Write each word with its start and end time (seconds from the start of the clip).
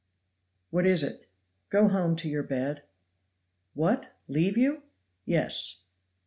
"What 0.71 0.87
is 0.87 1.03
it?" 1.03 1.27
"Go 1.69 1.87
home 1.87 2.15
to 2.15 2.27
your 2.27 2.41
bed." 2.41 2.81
"What, 3.75 4.15
leave 4.27 4.57
you?" 4.57 4.81
"Yes." 5.25 5.83